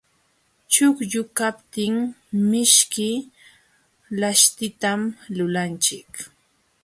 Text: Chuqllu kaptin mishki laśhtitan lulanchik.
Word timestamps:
Chuqllu 0.71 1.21
kaptin 1.37 1.95
mishki 2.49 3.09
laśhtitan 4.19 5.01
lulanchik. 5.35 6.11